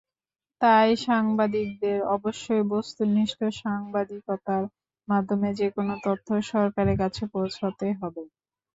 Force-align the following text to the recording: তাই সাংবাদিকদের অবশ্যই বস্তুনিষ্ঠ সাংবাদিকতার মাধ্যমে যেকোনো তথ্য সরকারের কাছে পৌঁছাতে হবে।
তাই 0.61 0.89
সাংবাদিকদের 1.03 1.97
অবশ্যই 2.15 2.63
বস্তুনিষ্ঠ 2.71 3.39
সাংবাদিকতার 3.61 4.63
মাধ্যমে 5.07 5.49
যেকোনো 5.59 5.93
তথ্য 6.05 6.27
সরকারের 6.51 6.97
কাছে 6.99 7.23
পৌঁছাতে 7.33 7.87
হবে। 7.99 8.23